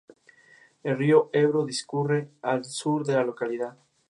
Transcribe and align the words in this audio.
El 0.81 0.97
río 0.97 1.29
Ebro 1.31 1.63
discurre 1.63 2.31
al 2.41 2.65
sur 2.65 3.05
de 3.05 3.13
la 3.13 3.23
localidad. 3.23 3.77